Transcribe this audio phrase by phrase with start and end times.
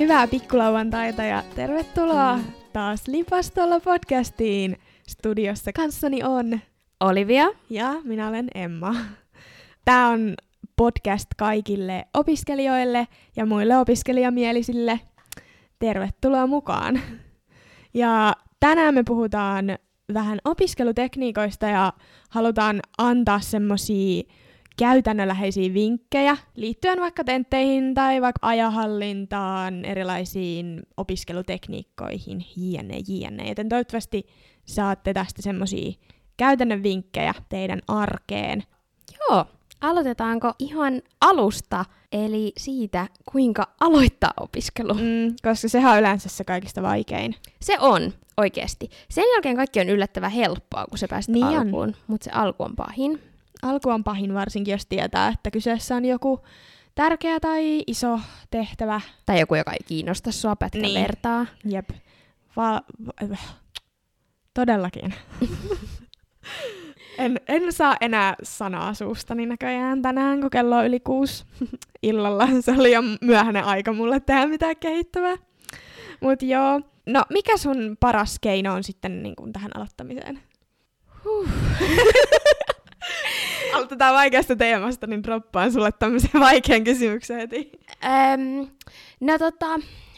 [0.00, 2.38] Hyvää pikkulauantaita ja tervetuloa
[2.72, 4.76] taas Lipastolla podcastiin.
[5.08, 6.60] Studiossa kanssani on
[7.00, 7.46] Olivia.
[7.70, 8.94] ja minä olen Emma.
[9.84, 10.34] Tämä on
[10.76, 15.00] podcast kaikille opiskelijoille ja muille opiskelijamielisille.
[15.78, 17.00] Tervetuloa mukaan.
[17.94, 19.78] Ja tänään me puhutaan
[20.14, 21.92] vähän opiskelutekniikoista ja
[22.30, 24.22] halutaan antaa semmosia
[24.78, 33.48] käytännönläheisiä vinkkejä liittyen vaikka tentteihin tai vaikka ajahallintaan, erilaisiin opiskelutekniikkoihin, jne, jne.
[33.48, 34.26] Joten toivottavasti
[34.64, 35.92] saatte tästä semmosia
[36.36, 38.62] käytännön vinkkejä teidän arkeen.
[39.20, 39.44] Joo,
[39.80, 44.94] aloitetaanko ihan alusta, eli siitä, kuinka aloittaa opiskelu?
[44.94, 47.34] Mm, koska sehän on yleensä se kaikista vaikein.
[47.60, 48.90] Se on, oikeasti.
[49.10, 52.76] Sen jälkeen kaikki on yllättävän helppoa, kun se pääset Niin alkuun, mutta se alku on
[52.76, 53.22] pahin.
[53.62, 56.40] Alku on pahin varsinkin, jos tietää, että kyseessä on joku
[56.94, 59.00] tärkeä tai iso tehtävä.
[59.26, 61.02] Tai joku, joka ei kiinnosta sua pätkän Niin.
[61.02, 61.46] vertaa.
[61.64, 61.90] Jep.
[62.56, 62.82] Va-
[63.30, 63.36] va-
[64.54, 65.14] todellakin.
[67.18, 71.44] en, en saa enää sanaa suustani näköjään tänään, kun kello on yli kuusi
[72.02, 72.48] illalla.
[72.60, 75.36] Se oli jo myöhäinen aika mulle tehdä mitään kehittävää.
[76.20, 76.80] Mut joo.
[77.06, 80.40] No, mikä sun paras keino on sitten niin kuin tähän aloittamiseen?
[81.24, 81.48] Huh.
[83.74, 87.70] Aloitetaan vaikeasta teemasta, niin droppaan sulle tämmöisen vaikean kysymyksen heti.
[88.04, 88.68] Öm,
[89.20, 89.66] no tota,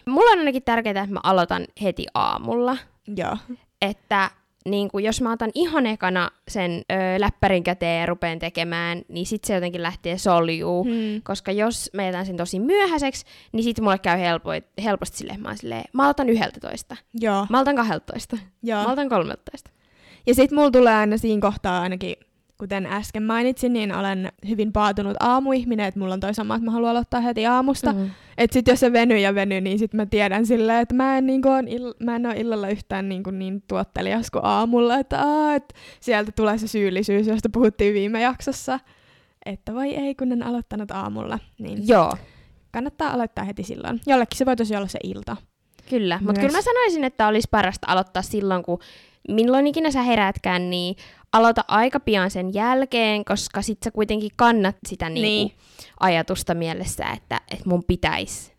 [0.07, 2.77] mulla on ainakin tärkeää, että mä aloitan heti aamulla.
[3.17, 3.37] Joo.
[3.83, 4.31] että
[4.65, 9.27] niin kuin, jos mä otan ihan ekana sen ö, läppärin käteen ja rupeen tekemään, niin
[9.27, 10.85] sit se jotenkin lähtee soljuu.
[10.85, 11.23] Hmm.
[11.23, 14.51] Koska jos mä jätän sen tosi myöhäiseksi, niin sit mulle käy helpo,
[14.85, 17.47] helposti silleen, mä oon silleen, mä aloitan 11, Joo.
[17.51, 18.79] mä aloitan 12, Joo.
[18.79, 19.71] mä aloitan 13.
[20.27, 22.17] Ja sit mulla tulee aina siinä kohtaa ainakin,
[22.61, 26.71] kuten äsken mainitsin, niin olen hyvin paatunut aamuihminen, että mulla on toi sama, että mä
[26.71, 27.93] haluan aloittaa heti aamusta.
[27.93, 28.11] Mm.
[28.39, 31.27] Että sit jos se venyy ja venyy, niin sit mä tiedän silleen, että mä en,
[31.27, 35.23] niin on ill- mä en ole illalla yhtään niin, kuin niin tuottelias kuin aamulla, että,
[35.23, 38.81] aa, että sieltä tulee se syyllisyys, josta puhuttiin viime jaksossa.
[39.47, 41.39] Että voi ei, kun en aloittanut aamulla.
[41.59, 42.13] Niin Joo,
[42.73, 44.01] kannattaa aloittaa heti silloin.
[44.07, 45.37] Jollekin se voi tosiaan olla se ilta.
[45.91, 46.19] kyllä.
[46.23, 48.79] Mutta kyllä mä sanoisin, että olisi parasta aloittaa silloin, kun
[49.29, 50.97] milloin ikinä sä heräätkään, niin
[51.33, 55.53] aloita aika pian sen jälkeen, koska sit sä kuitenkin kannat sitä niinku Niin.
[56.01, 58.53] ajatusta mielessä, että, että mun pitäisi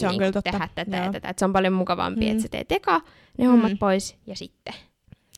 [0.00, 0.50] Se on niin, kyllä totta.
[0.50, 1.06] tehdä tätä Joo.
[1.06, 1.28] ja tätä.
[1.28, 2.30] Et se on paljon mukavampi, Mm.
[2.30, 3.00] että sä teet eka
[3.38, 3.78] ne hommat Mm.
[3.78, 4.74] pois ja sitten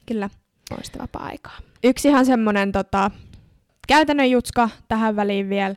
[0.06, 0.30] Kyllä.
[0.70, 1.58] on sitä vapaa-aikaa.
[1.84, 3.10] Yksi ihan semmonen tota,
[3.88, 5.74] käytännön jutska tähän väliin vielä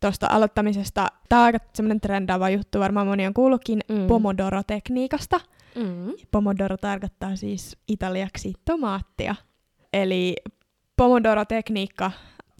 [0.00, 1.08] tuosta aloittamisesta.
[1.28, 4.06] Tämä on aika semmoinen trendaava juttu, varmaan moni on kuullutkin Mm.
[4.06, 5.40] Pomodoro-tekniikasta.
[5.74, 6.12] Mm.
[6.30, 9.34] Pomodoro tarkoittaa siis italiaksi tomaattia.
[9.92, 10.36] Eli
[10.96, 12.10] Pomodoro-tekniikka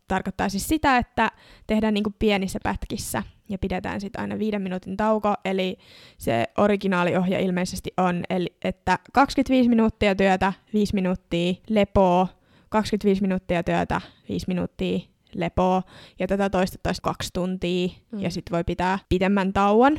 [0.09, 1.31] tarkoittaa siis sitä, että
[1.67, 5.35] tehdään niinku pienissä pätkissä ja pidetään sitten aina viiden minuutin tauko.
[5.45, 5.79] Eli
[6.19, 12.29] se originaaliohje ilmeisesti on, eli että 25 minuuttia työtä, 5 minuuttia lepoa,
[12.69, 14.99] 25 minuuttia työtä, 5 minuuttia
[15.35, 15.83] lepoa,
[16.19, 17.89] ja tätä toistettaisiin kaksi tuntia.
[18.13, 18.21] Mm.
[18.21, 19.99] ja sitten voi pitää pidemmän tauon.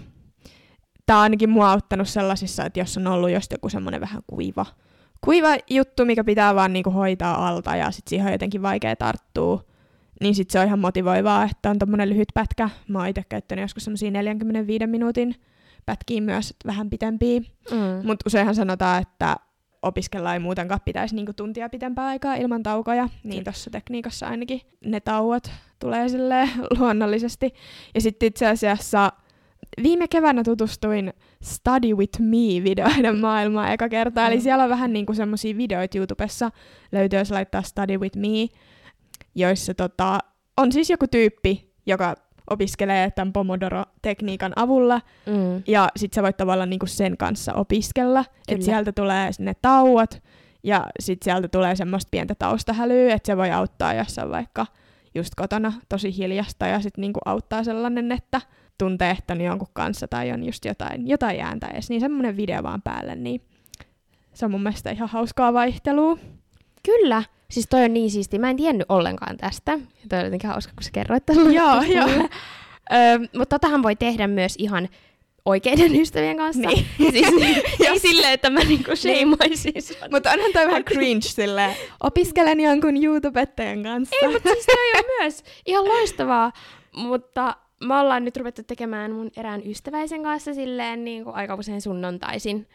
[1.05, 4.65] Tämä on ainakin mua auttanut sellaisissa, että jos on ollut just joku semmoinen vähän kuiva,
[5.23, 9.63] kuiva juttu, mikä pitää vaan niinku hoitaa alta, ja sitten siihen on jotenkin vaikea tarttua,
[10.21, 12.69] niin sitten se on ihan motivoivaa, että on tommonen lyhyt pätkä.
[12.87, 15.35] Mä oon itse käyttänyt joskus semmosia 45 minuutin
[15.85, 17.39] pätkiä myös, että vähän pitempiä.
[17.39, 18.07] Mm.
[18.07, 19.35] Mutta useinhan sanotaan, että
[19.81, 24.99] opiskella ei muutenkaan pitäisi niinku tuntia pitempää aikaa ilman taukoja, niin tuossa tekniikassa ainakin ne
[24.99, 27.53] tauot tulee silleen luonnollisesti.
[27.95, 29.11] Ja sitten itse asiassa
[29.83, 31.13] viime keväänä tutustuin
[31.43, 34.41] Study with Me-videoiden maailmaan eka kertaa, eli Mm.
[34.41, 36.51] siellä on vähän niinku semmosia videoita YouTubessa,
[36.91, 38.47] löytyy jos laittaa Study with Me,
[39.35, 40.19] joissa tota,
[40.57, 42.15] on siis joku tyyppi, joka
[42.49, 45.63] opiskelee tämän Pomodoro-tekniikan avulla, Mm.
[45.67, 48.25] ja sit sä voit tavallaan niinku sen kanssa opiskella.
[48.47, 50.23] Että sieltä tulee ne tauot
[50.63, 54.65] ja sit sieltä tulee semmoista pientä taustahälyä, että se voi auttaa, jos on vaikka
[55.15, 58.41] just kotona tosi hiljasta ja sit niinku auttaa sellainen, että
[58.77, 62.63] tuntee, että on jonkun kanssa tai on just jotain, jotain ääntä edes, niin semmoinen video
[62.63, 63.41] vaan päälle, niin
[64.33, 66.17] se on mun mielestä ihan hauskaa vaihtelua.
[66.83, 67.23] Kyllä.
[67.51, 68.39] Siis toi on niin siisti.
[68.39, 69.71] Mä en tiennyt ollenkaan tästä.
[69.71, 71.51] Ja toi oli jotenkin hauska, kun sä kerroit tällä.
[71.51, 72.27] Joo, joo.
[72.93, 74.89] Öö, mutta totahan voi tehdä myös ihan
[75.45, 76.67] oikeiden ystävien kanssa.
[76.67, 76.85] Niin.
[77.11, 77.27] siis,
[77.89, 80.07] ei silleen, että mä niinku sheimaisin sua.
[80.11, 84.15] Mutta onhan toi vähän cringe silleen, opiskelen jonkun YouTubettajan kanssa.
[84.21, 86.51] Ei, mutta siis toi on myös ihan loistavaa.
[86.95, 87.55] Mutta
[87.87, 92.67] me ollaan nyt ruvettu tekemään mun erään ystäväisen kanssa silleen niin kuin aika usein sunnuntaisin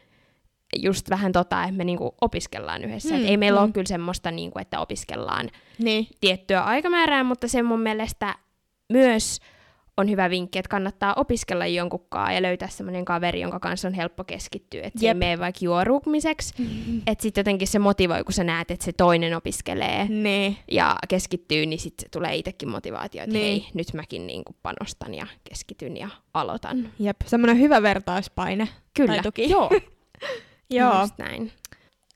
[0.76, 3.14] just vähän tota, että me niinku opiskellaan yhdessä.
[3.14, 3.64] Mm, Mm, ei meillä mm.
[3.64, 6.06] ole kyllä semmoista, niinku, että opiskellaan Niin.
[6.20, 8.34] tiettyä aikamäärää, mutta se mun mielestä
[8.92, 9.40] myös
[9.98, 14.24] on hyvä vinkki, että kannattaa opiskella jonkunkaan ja löytää semmoinen kaveri, jonka kanssa on helppo
[14.24, 14.80] keskittyä.
[14.82, 16.54] Että se mene vaikka juorumiseksi.
[17.06, 20.56] Että sitten jotenkin se motivoi, kun sä näet, että se toinen opiskelee Niin.
[20.70, 23.62] ja keskittyy, niin sitten tulee itsekin motivaatio, että Niin.
[23.62, 26.92] hei, nyt mäkin niinku panostan ja keskityn ja aloitan.
[26.98, 28.68] Jep, semmoinen hyvä vertaispaine.
[28.96, 29.50] Kyllä, Tai tuki.
[29.50, 29.70] joo.
[30.70, 31.00] Joo.
[31.00, 31.52] Just näin.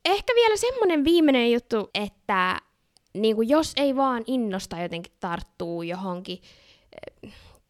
[0.05, 2.58] Ehkä vielä semmoinen viimeinen juttu, että
[3.14, 6.38] niin kuin jos ei vaan innosta jotenkin tarttuu johonkin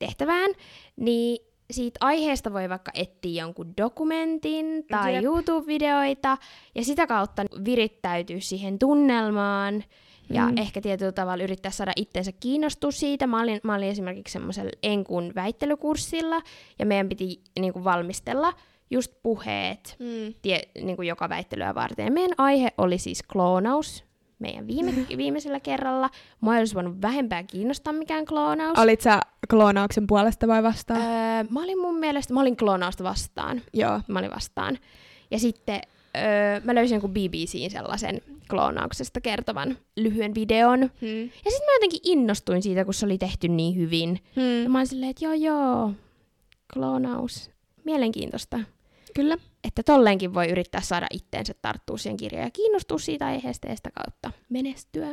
[0.06, 0.50] tehtävään,
[0.96, 1.38] niin
[1.70, 5.24] siitä aiheesta voi vaikka etsiä jonkun dokumentin tai Jep.
[5.24, 6.36] YouTube-videoita
[6.74, 9.84] ja sitä kautta virittäytyy siihen tunnelmaan
[10.30, 10.56] ja Mm.
[10.58, 13.26] ehkä tietyllä tavalla yrittää saada itsensä kiinnostua siitä.
[13.26, 16.42] Mä olin, mä olin esimerkiksi semmoisella Enkun väittelykurssilla
[16.78, 18.52] ja meidän piti niin kuin valmistella
[18.90, 20.34] just puheet Mm.
[20.42, 22.04] tie, niin kuin joka väittelyä varten.
[22.04, 24.04] Ja meidän aihe oli siis kloonaus
[24.42, 26.10] meidän viime, viimeisellä kerralla.
[26.40, 28.78] Mua ei olisi voinut vähempää kiinnostaa mikään kloonaus.
[28.78, 31.00] Olit sä kloonauksen puolesta vai vastaan?
[31.00, 33.62] Öö, mä olin mun mielestä, mä olin kloonausta vastaan.
[33.72, 34.00] Joo.
[34.08, 34.78] Mä olin vastaan.
[35.30, 35.80] Ja sitten
[36.16, 40.78] öö, mä löysin jonkun BBCin sellaisen kloonauksesta kertovan lyhyen videon.
[40.80, 41.20] Hmm.
[41.20, 44.20] Ja sitten mä jotenkin innostuin siitä, kun se oli tehty niin hyvin.
[44.36, 44.72] Ja Hmm.
[44.72, 45.92] mä olin silleen, että joo joo,
[46.74, 47.50] kloonaus.
[47.84, 48.58] Mielenkiintoista.
[49.14, 49.36] Kyllä.
[49.64, 53.90] Että tolleenkin voi yrittää saada itteensä tarttua siihen kirjaan ja kiinnostua siitä aiheesta ja sitä
[53.90, 55.08] kautta menestyä.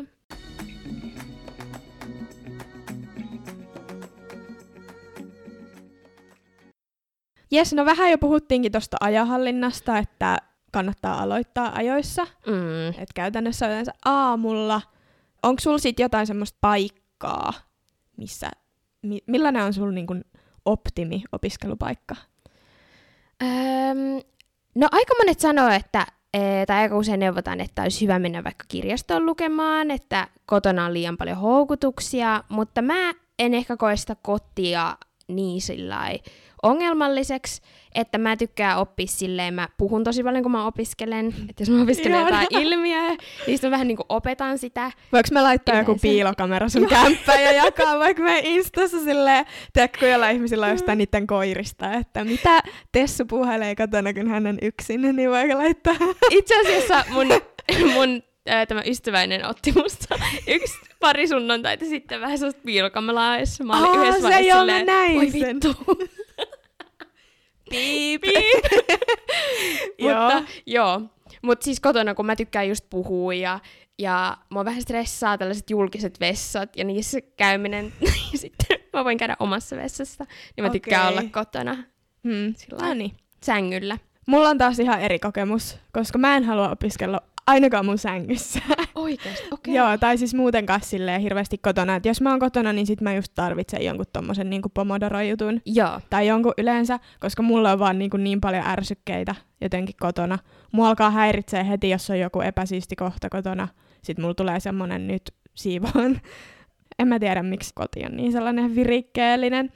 [7.51, 10.37] Jes, no vähän jo puhuttiinkin tuosta ajahallinnasta, että
[10.71, 12.23] kannattaa aloittaa ajoissa.
[12.23, 13.01] Mm.
[13.01, 14.81] Et käytännössä yleensä aamulla.
[15.43, 17.53] Onko sulla sitten jotain semmoista paikkaa,
[18.17, 18.51] missä,
[19.01, 20.15] mi, millainen on sulla niinku
[20.65, 22.15] optimi opiskelupaikka?
[23.43, 24.21] Öm,
[24.75, 28.65] no aika monet sanoo, että e, tai aika usein neuvotaan, että olisi hyvä mennä vaikka
[28.67, 34.97] kirjastoon lukemaan, että kotona on liian paljon houkutuksia, mutta mä en ehkä koe sitä kotia
[35.29, 36.19] niin sillai
[36.63, 37.61] ongelmalliseksi,
[37.95, 41.81] että mä tykkään oppia silleen, mä puhun tosi paljon, kun mä opiskelen, että jos mä
[41.81, 42.43] opiskelen Ihanaa.
[42.43, 43.09] jotain ilmiöä,
[43.47, 46.01] niin mä vähän niin kuin opetan sitä, Voinko me laittaa joku Yleensä.
[46.01, 51.27] piilokamera sun kämppään ja jakaa vaikka meidän instassa silleen, tiedätkö, kun ihmisillä on jostain niiden
[51.27, 52.61] koirista, että mitä
[52.91, 55.95] Tessu puhelee kotona, kun hän on yksin, niin voiko laittaa?
[56.29, 57.27] Itse asiassa mun,
[57.93, 60.15] mun ää, tämä ystäväinen otti musta
[60.47, 64.85] yksi pari sunnuntaita sitten vähän sellaista piilokamelaa, jossa mä olin Aa, yhdessä se mä silleen,
[64.85, 65.75] näin "Oi sen." vittu.
[67.69, 68.21] Piip.
[70.01, 71.01] Mutta joo,
[71.41, 73.59] mutta siis kotona, kun mä tykkään just puhua ja,
[73.99, 79.35] ja mua vähän stressaa tällaiset julkiset vessat ja niissä käyminen, niin sitten mä voin käydä
[79.39, 80.25] omassa vessassa,
[80.57, 81.19] niin mä tykkään Okei.
[81.19, 81.77] olla kotona
[82.23, 82.53] Hmm.
[82.57, 83.11] Sillä No niin.
[83.45, 83.97] sängyllä.
[84.27, 88.59] Mulla on taas ihan eri kokemus, koska mä en halua opiskella ainakaan mun sängyssä.
[88.95, 89.75] Oikeesti, okei.
[89.75, 91.95] Joo, tai siis muutenkaan silleen hirveästi kotona.
[91.95, 95.61] Et jos mä oon kotona, niin sit mä just tarvitsen jonkun tommosen niinku pomodoro-jutun.
[95.65, 96.01] Joo.
[96.09, 100.39] Tai jonkun yleensä, koska mulla on vaan niinku niin paljon ärsykkeitä jotenkin kotona.
[100.71, 103.67] Mua alkaa häiritsee heti, jos on joku epäsiisti kohta kotona.
[104.01, 106.19] Sitten mulla tulee semmonen nyt siivoon.
[106.99, 109.71] En mä tiedä, miksi koti on niin sellainen virikkeellinen.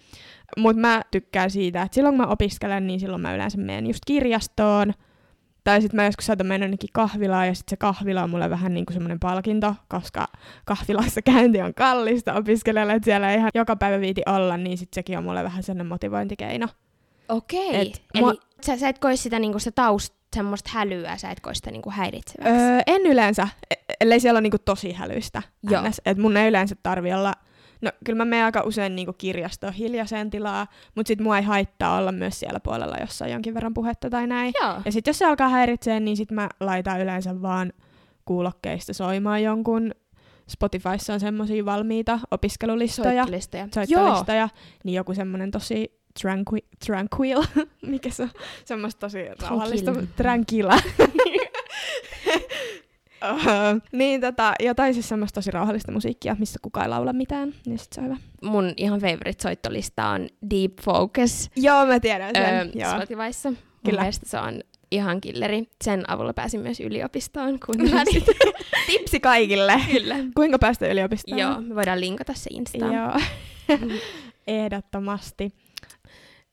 [0.58, 4.00] Mutta mä tykkään siitä, että silloin kun mä opiskelen, niin silloin mä yleensä menen just
[4.08, 4.94] kirjastoon.
[5.64, 8.74] Tai sitten mä joskus saatan mennä jonnekin kahvilaan, ja sitten se kahvila on mulle vähän
[8.74, 10.28] niin kuin semmoinen palkinto, koska
[10.66, 14.96] kahvilassa käynti on kallista opiskelijalle, että siellä ei ihan joka päivä viiti olla, niin sitten
[14.96, 16.68] sekin on mulle vähän sellainen motivointikeino.
[17.30, 17.70] Okei.
[17.76, 18.34] Et Eli mua-
[18.66, 21.92] sä, sä et koe sitä niinku sitä taust, semmoista hälyä, sä et koe sitä niinku
[21.92, 22.54] häiritseväksi.
[22.64, 25.42] Öö, en yleensä, e- ellei siellä ole niinku tosi hälyistä.
[25.70, 25.88] Joo.
[25.90, 26.02] NS.
[26.06, 27.34] Et mun ei yleensä tarvi olla,
[27.84, 31.98] no kyllä mä menen aika usein niinku kirjastoon hiljaiseen tilaa, mutta sit mua ei haittaa
[31.98, 34.54] olla myös siellä puolella, jossa on jonkin verran puhetta tai näin.
[34.62, 34.74] Joo.
[34.86, 37.74] Ja sit jos se alkaa häiritsee, niin sit mä laitan yleensä vaan
[38.26, 39.92] kuulokkeista soimaan jonkun.
[40.50, 43.68] Spotifyssa on semmosia valmiita opiskelulistoja, Soittolistoja.
[43.74, 44.50] soittolistoja,
[44.84, 47.44] niin joku semmonen tosi tranqui- tranquil,
[47.88, 48.30] mikä se on,
[48.66, 50.78] semmoista tosi rauhallista, tranquila.
[53.92, 57.94] Niin tota, jotain siis semmoista tosi rauhallista musiikkia, missä kukaan ei laula mitään, niin sit
[57.94, 58.18] se on hyvä.
[58.44, 62.46] Mun ihan favorite soittolista on Deep Focus Joo, mä tiedän sen.
[62.46, 62.92] öö, Joo.
[62.92, 63.50] Spotifyssa.
[63.50, 64.02] Mun Kyllä.
[64.02, 64.62] mielestä se on
[64.92, 65.70] ihan killeri.
[65.84, 67.60] Sen avulla pääsin myös yliopistoon.
[67.66, 67.76] Kun
[68.88, 69.74] Tipsi kaikille.
[69.92, 70.16] Kyllä.
[70.36, 71.40] Kuinka päästä yliopistoon?
[71.40, 72.94] Joo, me voidaan linkata se Instaan.
[72.94, 73.12] Joo.
[74.48, 75.52] Ehdottomasti.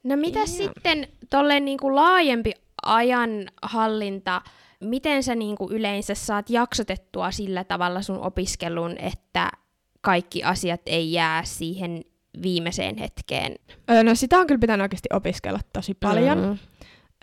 [0.04, 4.42] No mitä sitten tolleen niinku laajempi ajanhallinta,
[4.80, 9.50] miten sä niinku yleensä saat jaksotettua sillä tavalla sun opiskelun, että
[10.00, 12.02] kaikki asiat ei jää siihen
[12.42, 13.54] viimeiseen hetkeen?
[13.90, 16.58] Öö, no sitä on kyllä pitänyt oikeasti opiskella tosi paljon Mm.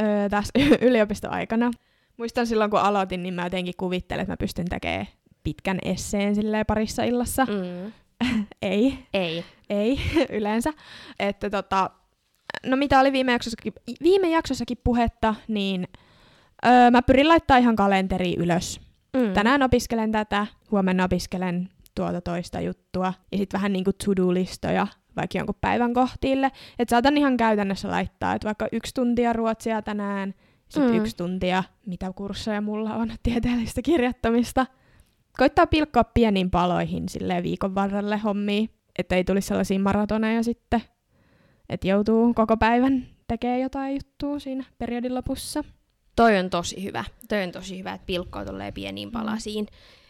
[0.06, 0.52] öö, tässä
[0.88, 1.72] yliopistoaikana.
[2.18, 5.08] Muistan silloin, kun aloitin, niin mä jotenkin kuvittelin, että mä pystyn tekemään
[5.44, 7.46] pitkän esseen silleen parissa illassa.
[7.46, 7.92] Mm.
[8.62, 9.00] Ei.
[9.14, 9.46] Ei.
[9.70, 10.00] ei
[10.38, 10.74] yleensä.
[11.20, 11.90] Että tota,
[12.66, 13.74] no mitä oli viime jaksossakin,
[14.04, 15.88] viime jaksossakin puhetta, niin
[16.66, 18.82] öö, mä pyrin laittaa ihan kalenteri ylös.
[19.18, 19.34] Mm.
[19.34, 23.14] Tänään opiskelen tätä, huomenna opiskelen tuota toista juttua.
[23.32, 26.52] Ja sitten vähän niinku to-do-listoja vaikka jonkun päivän kohtiille.
[26.80, 30.34] Että saatan ihan käytännössä laittaa, että vaikka yksi tuntia ruotsia tänään,
[30.70, 30.98] sitten Mm.
[30.98, 34.66] yksi tuntia, mitä kursseja mulla on, tieteellistä kirjoittamista.
[35.38, 38.68] Koittaa pilkkoa pieniin paloihin silleen viikon varrelle hommia,
[39.00, 40.82] että ei tulisi sellaisia maratoneja sitten,
[41.70, 45.64] että joutuu koko päivän tekemään jotain juttua siinä periodin lopussa.
[46.18, 47.04] Toi on tosi hyvä.
[47.30, 49.68] Toi on tosi hyvä, että pilkkoo tolleen pieniin palasiin.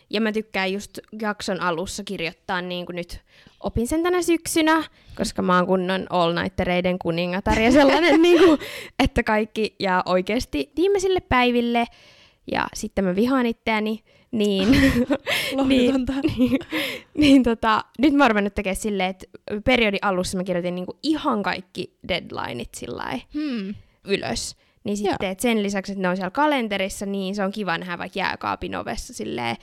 [0.10, 3.22] Ja mä tykkään just jakson alussa kirjoittaa niin kuin nyt
[3.60, 4.84] opin sen tänä syksynä,
[5.16, 8.60] koska mä oon kunnon all-nightereiden kuningatar ja sellainen, niin kuin,
[9.00, 11.86] että kaikki jää oikeasti viimeisille päiville.
[12.52, 14.68] Ja sitten mä vihaan itseäni, niin,
[15.56, 16.14] Lohdutonta.
[16.38, 16.60] niin,
[17.18, 19.26] niin tota, nyt mä oon ruvennut tekemään silleen, että
[19.66, 23.76] periodin alussa mä kirjoitin niinku ihan kaikki deadlineit sillä Hmm.
[24.06, 24.56] ylös.
[24.88, 27.98] Niin sitten, että sen lisäksi, että ne on siellä kalenterissa, niin se on kiva nähdä
[27.98, 29.56] vaikka jääkaapin ovessa silleen,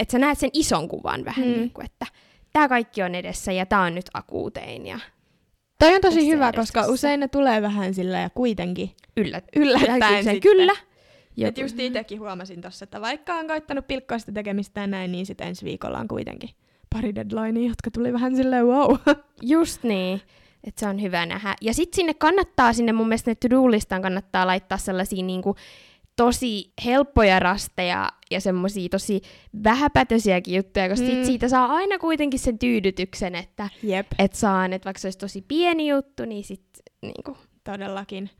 [0.00, 1.52] että sä näet sen ison kuvan vähän Mm.
[1.52, 2.06] niin kuin, että
[2.52, 4.98] tämä kaikki on edessä ja tämä on nyt akuutein ja
[5.78, 9.44] Toi on tosi hyvä, koska usein ne tulee vähän silleen ja kuitenkin yllät.
[9.56, 10.40] yllättäen sen.
[10.40, 10.72] Kyllä.
[11.38, 15.26] Et just itsekin huomasin tossa, että vaikka on koittanut pilkkoa sitä tekemistä ja näin, niin
[15.26, 16.50] sitten ensi viikolla on kuitenkin
[16.94, 18.96] pari deadlinea, jotka tuli vähän silleen wow.
[19.42, 20.20] Just niin.
[20.68, 21.54] Että se on hyvä nähdä.
[21.60, 25.56] Ja sitten sinne kannattaa, sinne mun mielestä ne to-do-listaan kannattaa laittaa sellaisia niinku
[26.16, 29.20] tosi helppoja rasteja ja semmoisia tosi
[29.64, 31.10] vähäpätöisiäkin juttuja, koska Mm.
[31.12, 35.18] sit siitä saa aina kuitenkin sen tyydytyksen, että Jep, et saan, että vaikka se olisi
[35.18, 36.62] tosi pieni juttu, niin sit
[37.02, 38.30] niinku, todellakin.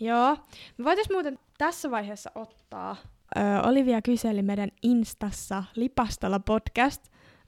[0.00, 0.36] Joo.
[0.78, 2.96] Me voitais muuten tässä vaiheessa ottaa.
[3.36, 7.02] Ö, Olivia kyseli meidän Instassa Lipastolla podcast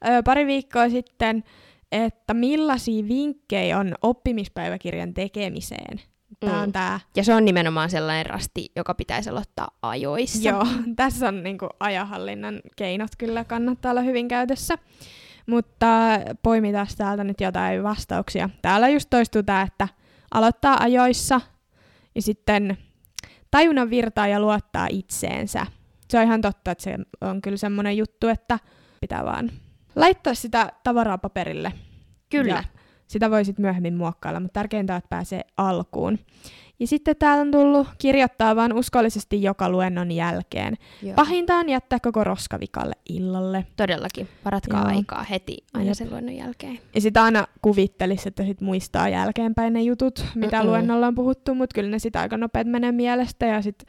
[0.08, 1.44] ö, pari viikkoa sitten,
[1.92, 6.00] että millaisia vinkkejä on oppimispäiväkirjan tekemiseen.
[6.40, 6.72] Tämä on Mm.
[6.72, 10.48] tää ja se on nimenomaan sellainen rasti, joka pitäisi aloittaa ajoissa.
[10.48, 10.66] Joo,
[10.96, 14.78] tässä on niinku ajahallinnan keinot kyllä kannattaa olla hyvin käytössä.
[15.46, 15.86] Mutta
[16.42, 18.50] poimitaan täältä nyt jotain vastauksia.
[18.62, 19.88] Täällä just toistuu tämä, että
[20.34, 21.40] aloittaa ajoissa
[22.14, 22.78] ja sitten
[23.50, 25.66] tajunnan virtaa ja luottaa itseensä.
[26.10, 28.58] Se on ihan totta, että se on kyllä semmoinen juttu, että
[29.00, 29.50] pitää vaan
[29.96, 31.72] laittaa sitä tavaraa paperille.
[32.30, 32.54] Kyllä.
[32.54, 32.64] Ja
[33.06, 36.18] sitä voi sitten myöhemmin muokkailla, mutta tärkeintä on, että pääsee alkuun.
[36.80, 40.74] Ja sitten täällä on tullut kirjoittaa vaan uskollisesti joka luennon jälkeen.
[41.02, 41.14] Joo.
[41.14, 43.66] Pahinta on jättää koko roskavikalle illalle.
[43.76, 44.28] Todellakin.
[44.44, 44.96] Varatkaa Joo.
[44.96, 45.94] aikaa heti aina Jep.
[45.94, 46.78] sen luennon jälkeen.
[46.94, 50.68] Ja sitä aina kuvittelisi, että sit muistaa jälkeenpäin ne jutut, mitä Mm-mm.
[50.68, 53.46] luennolla on puhuttu, mutta kyllä ne sitä aika nopeat menee mielestä.
[53.46, 53.84] Ja sit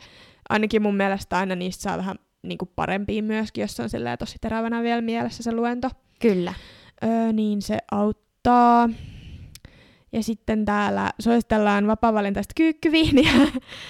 [0.50, 3.89] ainakin mun mielestä aina niistä saa vähän niinku parempia myöskin, jos on
[4.20, 5.89] tosi terävänä vielä mielessä se luento.
[6.20, 6.53] Kyllä.
[7.03, 8.89] Öö, niin se auttaa.
[10.12, 13.32] Ja sitten täällä suositellaan vapaa-valintaista kyykkyviiniä,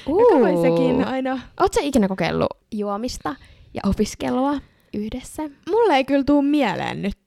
[0.08, 1.40] joka voi sekin aina.
[1.60, 3.36] Oletko ikinä kokeillut juomista
[3.74, 4.60] ja opiskelua
[4.94, 5.44] yhdessä?
[5.70, 7.18] Mulle ei kyllä tuu mieleen nyt.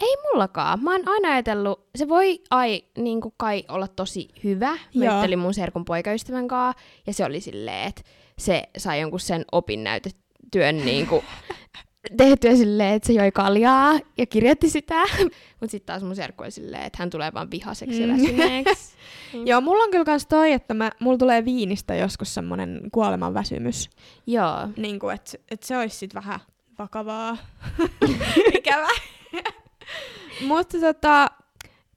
[0.00, 0.84] Ei mullakaan.
[0.84, 4.78] Mä oon aina ajatellut, se voi ai, niin kuin kai olla tosi hyvä.
[4.94, 8.02] Mä juttelin mun serkun poikaystävän kanssa, ja se oli silleen, että
[8.38, 9.44] se sai jonkun sen
[10.46, 11.22] opinnäytetyön niin kuin,
[12.16, 15.02] tehtyä silleen, että se joi kaljaa ja kirjoitti sitä.
[15.60, 18.12] Mutta sitten taas mun serkku oli silleen, että hän tulee vaan vihaseksi ja Mm.
[18.12, 18.94] väsyneeksi.
[19.46, 23.90] Joo, mulla on kyllä kans toi, että mä, mulla tulee viinistä joskus semmonen kuoleman väsymys.
[24.26, 24.68] Joo.
[24.76, 26.40] Niin kuin, että et se olisi sit vähän
[26.78, 27.36] vakavaa.
[28.58, 28.88] Ikävä.
[30.48, 31.26] Mutta tota,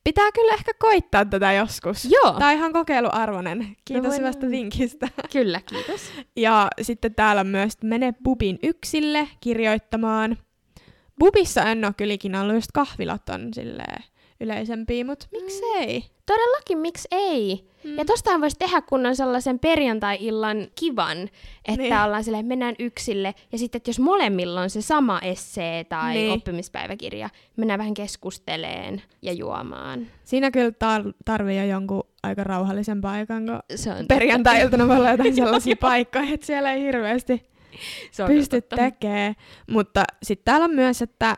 [0.07, 2.07] pitää kyllä ehkä koittaa tätä joskus.
[2.11, 3.75] Joo, Tää on ihan kokeiluarvoinen.
[3.85, 5.07] Kiitos voin- hyvästä vinkistä.
[5.33, 6.01] kyllä, kiitos.
[6.35, 10.37] Ja sitten täällä on myös, mene pubin yksille kirjoittamaan.
[11.19, 14.03] Pubissa en ole kyllä ikinä ollut, just kahvilat on silleen
[14.39, 16.03] yleisempiä, mutta miksei?
[16.25, 17.67] Todellakin, miksi ei?
[17.83, 17.97] Mm.
[17.97, 21.17] Ja tostahan voisi tehdä kunnon sellaisen perjantai-illan kivan,
[21.65, 21.93] että Niin.
[22.05, 26.13] ollaan silleen, että mennään yksille, ja sitten, että jos molemmilla on se sama essee tai
[26.13, 26.31] Niin.
[26.31, 30.07] oppimispäiväkirja, mennään vähän keskusteleen ja juomaan.
[30.23, 33.59] Siinä kyllä tar- tarvii jo jonkun aika rauhallisen paikan, kun
[34.07, 37.43] perjantai-iltana voi olla jotain sellaisia paikkoja, että siellä ei hirveästi
[38.11, 39.35] Se on pysty tekemään.
[39.69, 41.35] Mutta sitten täällä on myös, että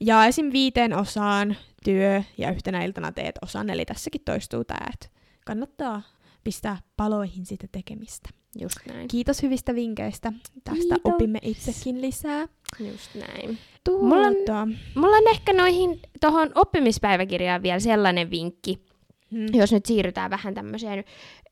[0.00, 0.52] jaa esim.
[0.52, 5.06] viiteen osaan työ ja yhtenä iltana teet osan, eli tässäkin toistuu tämä, että
[5.46, 6.02] kannattaa
[6.44, 8.28] pistää paloihin sitä tekemistä.
[8.60, 9.08] Just näin.
[9.08, 10.32] Kiitos hyvistä vinkkeistä.
[10.64, 11.00] Tästä Kiitos.
[11.04, 12.48] opimme itsekin lisää.
[12.80, 13.58] Just näin.
[13.84, 14.04] Tuota.
[14.04, 14.26] Mulla
[14.60, 18.84] on- Mulla on ehkä noihin tuohon oppimispäiväkirjaan vielä sellainen vinkki,
[19.30, 19.46] Hmm.
[19.52, 21.04] jos nyt siirrytään vähän tämmöiseen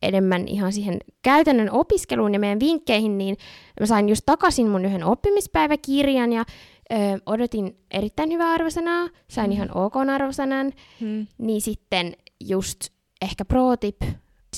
[0.02, 3.36] enemmän ihan siihen käytännön opiskeluun ja meidän vinkkeihin, niin
[3.80, 6.44] mä sain just takaisin mun yhden oppimispäiväkirjan ja
[6.92, 6.96] ö,
[7.26, 9.52] odotin erittäin hyvää arvosanaa, sain Mm.
[9.52, 11.26] ihan ok arvosanan, Hmm.
[11.38, 12.80] niin sitten just
[13.22, 14.02] ehkä pro tip,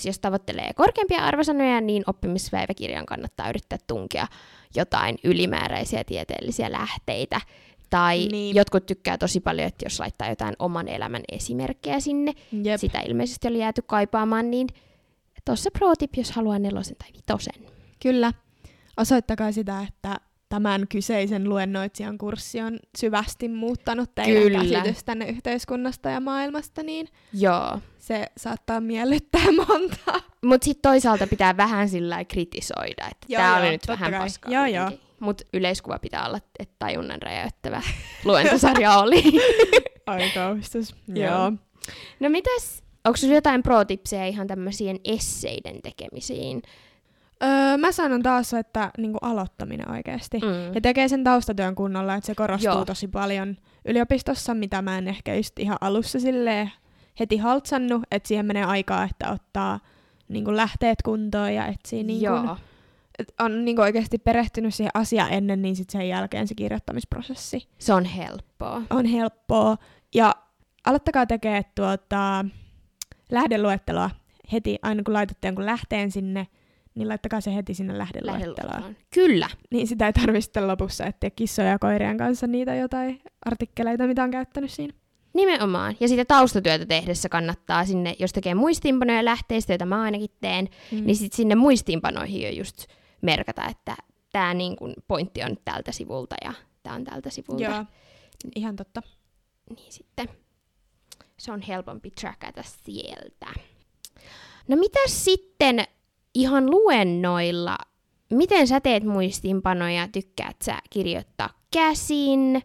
[0.04, 4.26] jos tavoittelee korkeampia arvosanoja, niin oppimispäiväkirjan kannattaa yrittää tunkea
[4.76, 7.40] jotain ylimääräisiä tieteellisiä lähteitä.
[7.90, 8.56] Tai niin.
[8.56, 12.80] jotkut tykkää tosi paljon, että jos laittaa jotain oman elämän esimerkkejä sinne, Jep.
[12.80, 14.66] sitä ilmeisesti oli jääty kaipaamaan, niin
[15.44, 17.66] tuossa pro tip, jos haluaa nelosen tai vitosen.
[18.02, 18.32] Kyllä.
[18.96, 20.16] Osoittakaa sitä, että
[20.54, 24.58] tämän kyseisen luennoitsijan kurssi on syvästi muuttanut teidän Kyllä.
[24.58, 27.78] käsitystänne yhteiskunnasta ja maailmasta, niin Joo.
[27.98, 30.20] se saattaa miellyttää montaa.
[30.44, 34.20] Mutta sitten toisaalta pitää vähän sillä kritisoida, että tämä oli nyt vähän kai.
[34.20, 34.52] paskaa.
[34.52, 34.90] Joo, joo.
[35.20, 37.82] Mutta yleiskuva pitää olla, että tajunnan räjäyttävä
[38.24, 39.22] luentosarja oli.
[40.06, 40.94] Ai kauhistus.
[41.08, 41.30] Joo.
[41.30, 41.52] Joo.
[42.20, 46.62] no mitäs, onko sinulla jotain pro-tipsejä ihan tämmöisien esseiden tekemisiin?
[47.44, 50.38] Öö, mä sanon taas, että niinku aloittaminen oikeasti.
[50.38, 50.74] Mm.
[50.74, 52.84] Ja tekee sen taustatyön kunnolla, että se korostuu Joo.
[52.84, 56.72] tosi paljon yliopistossa, mitä mä en ehkä just ihan alussa silleen
[57.20, 59.80] heti haltsannut, että siihen menee aikaa, että ottaa
[60.28, 62.56] niinku lähteet kuntoon ja etsii niinku, Joo.
[63.18, 67.94] et on niinku oikeasti perehtynyt siihen asiaan ennen, niin sit sen jälkeen se kirjoittamisprosessi Se
[67.94, 68.82] on helppoa.
[68.90, 69.76] on helppoa.
[70.14, 70.34] Ja
[70.86, 72.44] aloittakaa tekemään tuota,
[73.30, 74.10] lähdeluetteloa
[74.52, 76.46] heti, aina kun laitatte jonkun lähteen sinne,
[76.94, 78.96] niin laittakaa se heti sinne lähdeluetteloon.
[79.14, 79.48] Kyllä.
[79.70, 84.30] Niin sitä ei tarvitse lopussa etsiä kissoja ja koirien kanssa niitä jotain artikkeleita, mitä on
[84.30, 84.94] käyttänyt siinä.
[85.34, 85.96] Nimenomaan.
[86.00, 91.06] Ja sitä taustatyötä tehdessä kannattaa sinne, jos tekee muistiinpanoja lähteistä, joita mä ainakin teen, Mm.
[91.06, 92.86] niin sitten sinne muistiinpanoihin jo just
[93.22, 93.96] merkata, että
[94.32, 97.62] tämä niin kun pointti on tältä sivulta ja tämä on tältä sivulta.
[97.64, 97.84] Joo,
[98.56, 99.02] ihan totta.
[99.76, 100.28] Niin sitten
[101.36, 103.46] se on helpompi trackata sieltä.
[104.68, 105.84] No mitä sitten
[106.34, 107.78] ihan luennoilla?
[108.30, 110.08] Miten sä teet muistiinpanoja?
[110.08, 112.62] Tykkäät sä kirjoittaa käsin?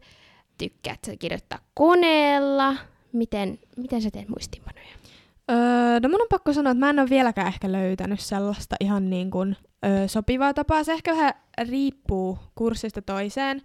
[0.58, 2.76] Tykkäät sä kirjoittaa koneella?
[3.12, 4.90] Miten, miten sä teet muistiinpanoja?
[5.52, 9.10] Öö, no mun on pakko sanoa, että mä en ole vieläkään ehkä löytänyt sellaista ihan
[9.10, 10.84] niin kuin, öö, sopivaa tapaa.
[10.84, 11.34] Se ehkä vähän
[11.70, 13.62] riippuu kurssista toiseen.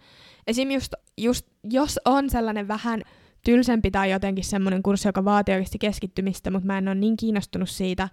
[0.46, 0.70] Esim.
[0.70, 3.02] Just, just, jos on sellainen vähän
[3.44, 7.68] tylsempi tai jotenkin semmoinen kurssi, joka vaatii oikeasti keskittymistä, mutta mä en ole niin kiinnostunut
[7.68, 8.08] siitä,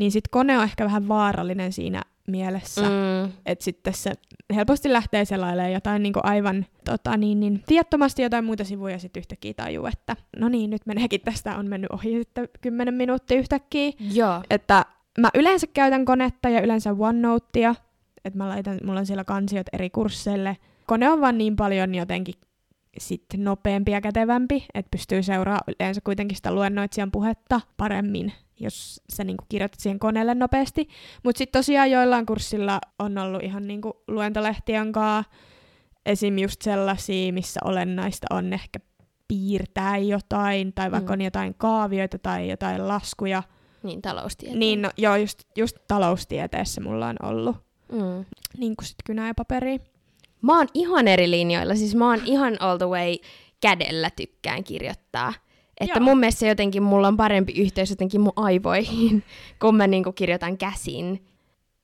[0.00, 2.82] niin sit kone on ehkä vähän vaarallinen siinä mielessä.
[2.82, 4.12] Mm, Että sitten se
[4.54, 9.20] helposti lähtee selailemaan jotain niin aivan tota, niin, niin, tiettomasti jotain muita sivuja ja sitten
[9.20, 13.92] yhtäkkiä tajuu, että no niin, nyt meneekin tästä, on mennyt ohi sitten 10 minuuttia yhtäkkiä.
[14.12, 14.42] joo.
[14.50, 14.84] Että
[15.18, 17.74] mä yleensä käytän konetta ja yleensä OneNotea,
[18.24, 20.56] että mä laitan, mulla on siellä kansiot eri kursseille.
[20.86, 22.34] Kone on vaan niin paljon jotenkin
[22.98, 29.24] sitten nopeampi ja kätevämpi, että pystyy seuraamaan yleensä kuitenkin sitä luennoitsijan puhetta paremmin, jos sä
[29.24, 30.88] niinku kirjoitat siihen koneelle nopeasti.
[31.24, 35.32] Mutta sitten tosiaan joillain kurssilla on ollut ihan niinku luentolehtiön kanssa,
[36.06, 36.38] esim.
[36.38, 38.78] just sellaisia, missä olennaista on ehkä
[39.28, 41.20] piirtää jotain, tai vaikka Mm.
[41.20, 43.42] on jotain kaavioita tai jotain laskuja,
[43.82, 44.58] Niin taloustieteen.
[44.58, 47.56] niin, no, joo, just, just taloustieteessä mulla on ollut.
[47.92, 48.24] Mm.
[48.58, 49.80] Niin kuin sit kynä ja paperi.
[50.42, 53.16] Mä oon ihan eri linjoilla, siis mä oon ihan all the way
[53.60, 55.32] kädellä tykkään kirjoittaa.
[55.80, 56.04] Että Joo.
[56.04, 59.24] mun mielestä jotenkin, mulla on parempi yhteys jotenkin mun aivoihin,
[59.60, 61.24] kun mä niinku kirjoitan käsin.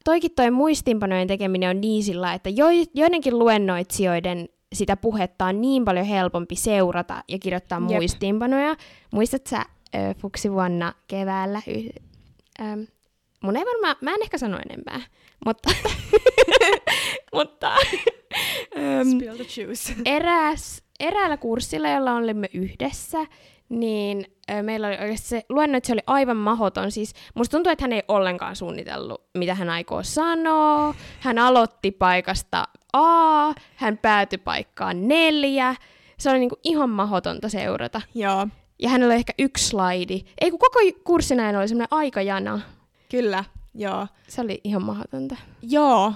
[0.05, 5.85] Toikin toi muistiinpanojen tekeminen on niin sillä, että jo, joidenkin luennoitsijoiden sitä puhetta on niin
[5.85, 7.89] paljon helpompi seurata ja kirjoittaa Jep.
[7.89, 8.77] Muistiinpanoja.
[9.13, 9.65] Muistat sä
[9.95, 11.63] ö, fuksivuonna keväällä?
[11.67, 11.89] Y,
[12.61, 12.81] ähm,
[13.41, 15.01] mun ei varmaan, mä en ehkä sano enempää,
[15.45, 15.71] mutta,
[17.35, 17.71] mutta
[18.77, 19.09] ähm,
[20.05, 23.19] erääs, eräällä kurssilla, jolla olimme yhdessä,
[23.69, 26.93] niin ö, meillä oli oikeasti se luennoitsija oli aivan mahoton.
[26.93, 30.95] Siis musta tuntuu, että hän ei ollenkaan suunnitellut, mitä hän aikoo sanoa.
[31.21, 35.75] Hän aloitti paikasta A, hän päätyi paikkaan neljä.
[36.19, 38.01] Se oli niinku ihan mahotonta seurata.
[38.15, 40.21] joo, Ja hänellä oli ehkä yksi slaidi.
[40.41, 42.61] Ei kun koko kurssi näin oli semmoinen aikajana.
[43.11, 43.45] kyllä,
[43.77, 44.07] joo.
[44.29, 45.37] Se oli ihan mahdotonta.
[45.63, 46.13] Joo.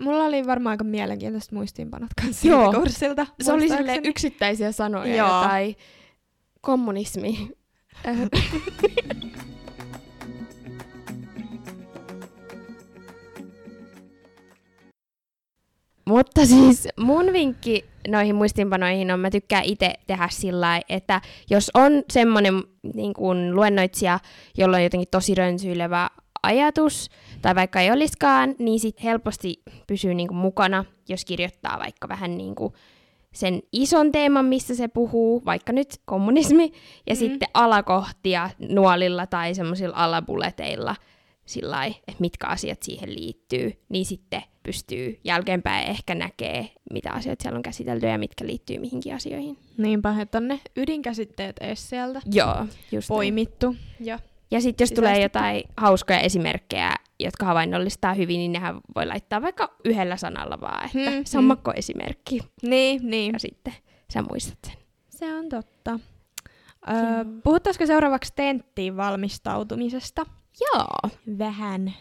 [0.00, 2.72] Mulla oli varmaan aika mielenkiintoiset muistiinpanot kanssa Joo.
[2.72, 3.26] kurssilta.
[3.40, 5.28] Se oli sille yksittäisiä sanoja Joo.
[5.42, 5.76] tai
[6.60, 7.50] kommunismi.
[16.04, 21.92] Mutta siis mun vinkki noihin muistinpanoihin on, mä tykkään itse tehdä sillä että jos on
[22.10, 22.62] semmoinen
[22.94, 24.18] niin kuin luennoitsija,
[24.58, 26.10] jolla on jotenkin tosi rönsyilevä
[26.42, 27.10] ajatus,
[27.42, 32.38] tai vaikka ei olisikaan, niin sit helposti pysyy niin kuin mukana, jos kirjoittaa vaikka vähän
[32.38, 32.72] niin kuin
[33.32, 36.72] sen ison teeman, missä se puhuu, vaikka nyt kommunismi,
[37.06, 37.18] ja Mm.
[37.18, 40.96] sitten alakohtia nuolilla tai semmoisilla alabuleteilla,
[41.46, 47.56] sillä että mitkä asiat siihen liittyy, niin sitten pystyy jälkeenpäin ehkä näkee, mitä asioita siellä
[47.56, 49.58] on käsitelty ja mitkä liittyy mihinkin asioihin.
[49.76, 53.76] Niinpä, että on ne ydinkäsitteet edes sieltä Joo, just poimittu.
[54.00, 54.18] Ja
[54.52, 59.74] Ja sitten jos tulee jotain hauskoja esimerkkejä, jotka havainnollistaa hyvin, niin nehän voi laittaa vaikka
[59.84, 62.40] yhdellä sanalla vaan, että Hmm, sammakkoesimerkki.
[62.62, 63.32] niin, niin.
[63.32, 63.74] Ja sitten
[64.12, 64.74] sä muistat sen.
[65.10, 65.90] Se on totta.
[66.90, 67.24] Öö, Joo.
[67.44, 70.26] puhuttaisiko seuraavaksi tenttiin valmistautumisesta?
[70.60, 71.10] Joo.
[71.38, 71.92] Vähän.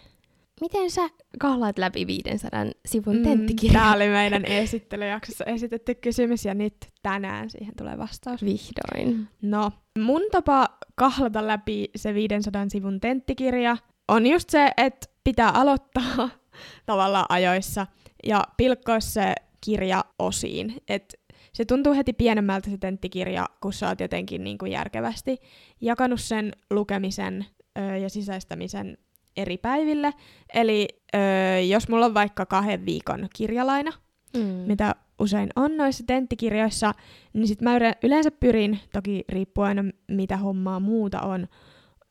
[0.61, 3.81] Miten sä kahlaat läpi 500 sivun Mm, tenttikirjan?
[3.81, 8.41] Tämä oli meidän esittelyjaksossa esitetty kysymys ja nyt tänään siihen tulee vastaus.
[8.45, 9.27] Vihdoin.
[9.41, 16.29] No, mun tapa kahlata läpi se 500 sivun tenttikirja on just se, että pitää aloittaa
[16.85, 17.87] tavallaan ajoissa
[18.23, 20.75] ja pilkkoa se kirja osiin.
[20.87, 21.21] Et
[21.53, 25.37] se tuntuu heti pienemmältä se tenttikirja, kun sä oot jotenkin niin kuin järkevästi
[25.81, 27.45] jakanut sen lukemisen
[27.79, 28.97] ö, ja sisäistämisen
[29.37, 30.13] eri päiville.
[30.53, 31.19] Eli ö,
[31.59, 33.91] jos mulla on vaikka kahden viikon kirjalaina,
[34.37, 34.43] Mm.
[34.43, 36.93] mitä usein on noissa tenttikirjoissa,
[37.33, 41.47] niin sit mä yle- yleensä pyrin, toki riippuu aina mitä hommaa muuta on,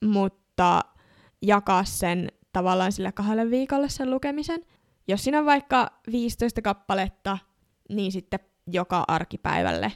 [0.04, 0.80] mutta
[1.42, 4.61] jakaa sen tavallaan sille kahdelle viikolle sen lukemisen.
[5.09, 7.38] Jos siinä on vaikka 15 kappaletta,
[7.88, 9.92] niin sitten joka arkipäivälle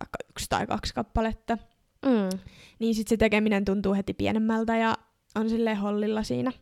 [0.00, 1.58] vaikka yksi tai kaksi kappaletta,
[2.06, 2.38] Mm.
[2.78, 4.94] niin sitten se tekeminen tuntuu heti pienemmältä ja
[5.34, 6.52] on silleen hollilla siinä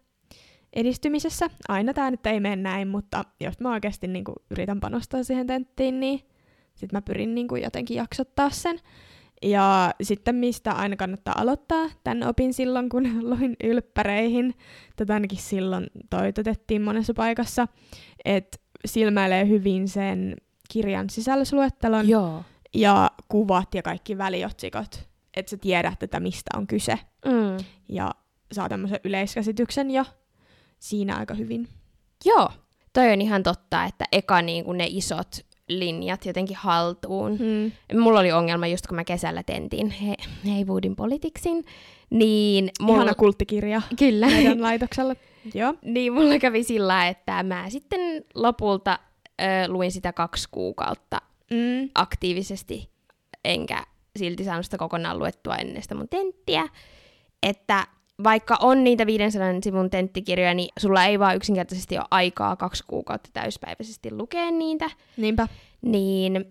[0.72, 1.50] edistymisessä.
[1.68, 6.00] Aina tämä nyt ei mene näin, mutta jos mä oikeasti niinku yritän panostaa siihen tenttiin,
[6.00, 6.20] niin
[6.74, 8.78] sitten mä pyrin niinku jotenkin jaksottaa sen.
[9.42, 14.54] Ja sitten mistä aina kannattaa aloittaa, tämän opin silloin, kun luin ylppäreihin.
[14.96, 17.68] Tätä ainakin silloin toitotettiin monessa paikassa,
[18.24, 20.36] että silmäilee hyvin sen
[20.68, 22.44] kirjan sisällysluettelon Joo.
[22.74, 26.98] ja kuvat ja kaikki väliotsikot, että sä tiedät, että mistä on kyse.
[27.24, 27.64] Mm.
[27.88, 28.10] Ja
[28.52, 30.04] saa tämmöisen yleiskäsityksen jo
[30.78, 31.68] siinä aika hyvin.
[32.24, 32.50] Joo.
[32.92, 35.36] Toi on ihan totta, että eka niin kuin ne isot
[35.68, 37.38] linjat jotenkin haltuun.
[37.38, 38.00] Hmm.
[38.00, 40.14] Mulla oli ongelma just kun mä kesällä tentin he,
[40.46, 41.64] Heywoodin Politicsin,
[42.10, 42.96] niin mulla...
[42.96, 44.26] Ihana kulttikirja Kyllä.
[44.26, 45.14] meidän laitoksella.
[45.54, 45.74] Joo.
[45.82, 48.98] Niin mulla kävi sillä että mä sitten lopulta
[49.40, 51.18] ö, luin sitä kaksi kuukautta
[51.52, 51.90] Mm.
[51.94, 52.90] aktiivisesti,
[53.44, 53.84] enkä
[54.16, 56.68] silti saanut sitä kokonaan luettua ennen sitä mun tenttiä.
[57.42, 57.86] Että
[58.24, 63.30] vaikka on niitä 500 sivun tenttikirjoja, niin sulla ei vaan yksinkertaisesti ole aikaa kaksi kuukautta
[63.32, 64.90] täyspäiväisesti lukea niitä.
[65.16, 65.48] Niinpä.
[65.82, 66.44] Niin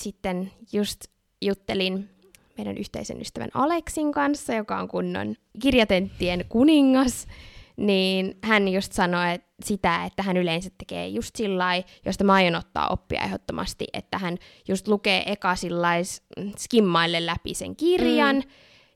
[0.00, 1.00] sitten just
[1.42, 2.08] juttelin
[2.58, 7.26] meidän yhteisen ystävän Aleksin kanssa, joka on kunnon kirjatenttien kuningas,
[7.76, 12.54] niin hän just sanoi että sitä, että hän yleensä tekee just sillä josta mä aion
[12.54, 16.22] ottaa oppia ehdottomasti, että hän just lukee eka sillais
[16.58, 18.50] skimmaille läpi sen kirjan, mm.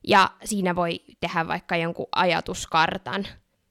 [0.07, 3.27] Ja siinä voi tehdä vaikka jonkun ajatuskartan,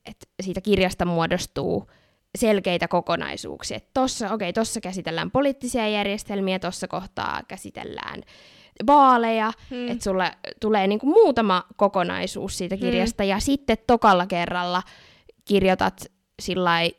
[0.07, 1.90] että siitä kirjasta muodostuu
[2.38, 3.77] selkeitä kokonaisuuksia.
[3.77, 8.23] Että tossa, okei, tossa käsitellään poliittisia järjestelmiä, tossa kohtaa käsitellään
[8.87, 9.79] vaaleja, Hmm.
[9.79, 9.90] mm.
[9.90, 13.29] että sulle tulee niinku muutama kokonaisuus siitä kirjasta, mm.
[13.29, 14.83] ja sitten tokalla kerralla
[15.45, 16.05] kirjoitat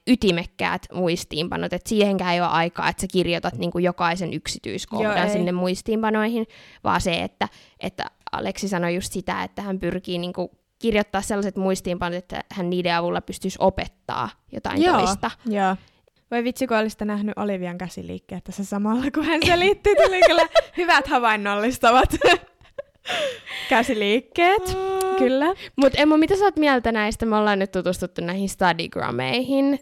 [0.08, 5.30] ytimekkäät muistiinpanot, että siihenkään ei ole aikaa, että sä kirjoitat niinku jokaisen yksityiskohdan Joo, ei.
[5.30, 6.48] sinne muistiinpanoihin,
[6.84, 7.48] vaan se, että,
[7.80, 12.96] että Aleksi sanoi just sitä, että hän pyrkii niinku kirjoittaa sellaiset muistiinpanot, että hän niiden
[12.96, 14.98] avulla pystyisi opettaa jotain Joo.
[14.98, 15.32] toista.
[15.46, 15.76] Joo.
[16.32, 19.96] Voi vitsi, kun olisit nähnyt Olivian käsiliikkeet tässä samalla, kun hän selitti.
[20.06, 22.16] Tuli kyllä hyvät havainnollistavat
[23.70, 24.78] käsiliikkeet.
[25.18, 25.46] Kyllä.
[25.76, 27.26] Mutta Emma, mitä sä oot mieltä näistä?
[27.26, 29.80] Me ollaan nyt tutustuttu näihin Studygrammeihin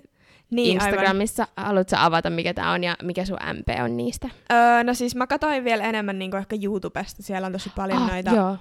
[0.52, 0.94] Niin, aivan.
[0.94, 1.48] Instagramissa.
[1.58, 4.30] Haluatko sä avata, mikä tää on ja mikä sun MP on niistä?
[4.52, 7.24] Öö, no siis mä katsoin vielä enemmän niinku ehkä YouTubesta.
[7.24, 8.58] Siellä on tosi paljon noita Joo.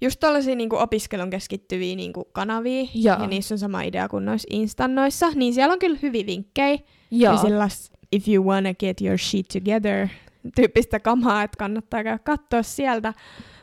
[0.00, 2.84] just tollasia niinku opiskelun keskittyviä niinku kanavia.
[2.94, 3.16] Joo.
[3.20, 5.30] Ja niissä on sama idea kuin noissa instannoissa.
[5.34, 6.78] Niin siellä on kyllä hyviä vinkkejä.
[7.10, 7.32] Joo.
[7.32, 10.08] Ja sillas, if you wanna get your shit together,
[10.54, 13.14] tyyppistä kamaa, että kannattaa käydä katsoa sieltä.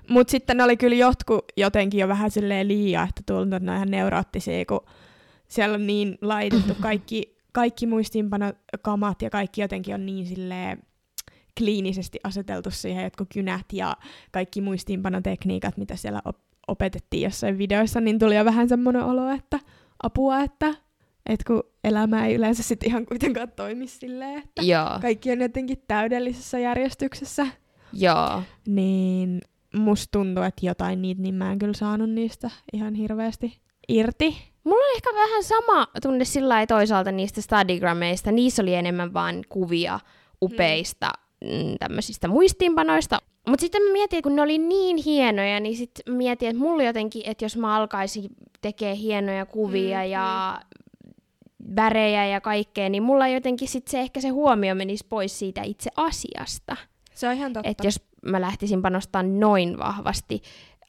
[0.09, 3.71] Mutta sitten ne oli kyllä jotkut jotenkin jo vähän silleen liian, että tuntuu, että ne
[3.71, 4.79] on ihan neuroottisia, kun
[5.49, 10.83] siellä on niin laitettu kaikki, kaikki muistiinpanokamat ja kaikki jotenkin on niin silleen
[11.57, 13.97] kliinisesti aseteltu siihen jotkut kynät ja
[14.31, 19.59] kaikki muistiinpanotekniikat, mitä siellä op- opetettiin jossain videoissa, niin tuli jo vähän semmoinen olo, että
[20.03, 20.73] apua, että
[21.25, 24.99] et kun elämä ei yleensä sitten ihan kuitenkaan toimi silleen, että Joo.
[25.01, 27.47] kaikki on jotenkin täydellisessä järjestyksessä,
[27.93, 28.43] Joo.
[28.67, 29.41] niin
[29.75, 34.48] musta tuntuu, että jotain niitä, niin mä en kyllä saanut niistä ihan hirveästi irti.
[34.63, 38.31] Mulla on ehkä vähän sama tunne sillä lailla toisaalta niistä Studygrammeista.
[38.31, 39.99] Niissä oli enemmän vain kuvia
[40.41, 41.75] upeista mm.
[41.79, 43.17] tämmöisistä muistiinpanoista.
[43.47, 47.21] Mutta sitten mä mietin, kun ne oli niin hienoja, niin sitten mietin, että mulla jotenkin,
[47.25, 48.29] että jos mä alkaisin
[48.61, 50.59] tekee hienoja kuvia Mm, mm, ja
[51.75, 55.89] värejä ja kaikkea, niin mulla jotenkin sit se ehkä se huomio menisi pois siitä itse
[55.97, 56.77] asiasta.
[57.13, 57.69] Se on ihan totta.
[57.69, 60.41] Että jos mä lähtisin panostamaan noin vahvasti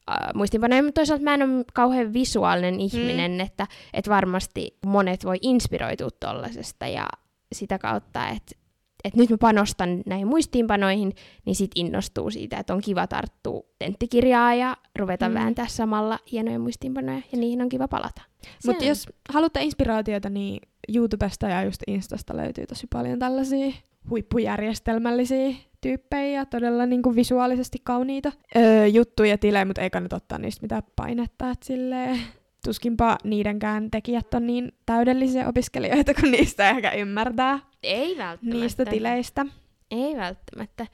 [0.09, 3.39] äh, muistinpanoja, mutta toisaalta mä en ole kauhean visuaalinen ihminen, mm.
[3.39, 7.07] että, että varmasti monet voi inspiroitua tollasesta ja
[7.53, 8.61] sitä kautta, että
[9.03, 11.13] että nyt mä panostan näihin muistiinpanoihin,
[11.45, 15.33] niin sit innostuu siitä, että on kiva tarttua tenttikirjaa ja ruveta mm.
[15.35, 18.21] vääntää samalla hienoja muistiinpanoja, ja niihin on kiva palata.
[18.65, 20.61] Mutta jos haluatte inspiraatiota, niin
[20.95, 23.73] YouTubesta ja just Instasta löytyy tosi paljon tällaisia
[24.09, 30.37] huippujärjestelmällisiä tyyppejä ja todella niin kuin visuaalisesti kauniita öö, juttuja tilejä, mutta ei kannata ottaa
[30.37, 32.19] niistä mitään painetta, että silleen,
[32.65, 37.59] tuskinpa niidenkään tekijät on niin täydellisiä opiskelijoita, kun niistä ehkä ymmärtää.
[37.83, 38.59] Ei välttämättä.
[38.59, 39.45] Niistä tileistä.
[39.91, 40.87] Ei välttämättä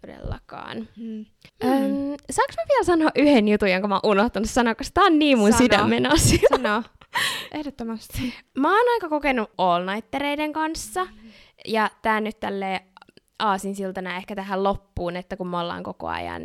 [0.00, 0.88] todellakaan.
[0.96, 1.26] Hmm.
[1.64, 5.18] Öm, saanko mä vielä sanoa yhden jutun, jonka mä oon unohtanut sanoa, koska tää on
[5.18, 5.62] niin mun Sano.
[5.62, 6.48] sydämen asia.
[6.50, 6.82] Sano.
[7.52, 8.34] Ehdottomasti.
[8.58, 11.06] Mä oon aika kokenut all nightereiden kanssa.
[11.66, 12.80] Ja tää nyt tälleen
[13.42, 16.42] aasinsiltana ehkä tähän loppuun, että kun me ollaan koko ajan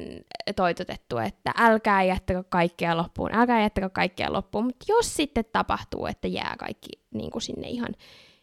[0.55, 6.27] toitotettu, että älkää jättäkö kaikkea loppuun, älkää jättäkö kaikkea loppuun, mutta jos sitten tapahtuu, että
[6.27, 7.89] jää kaikki niin kuin sinne ihan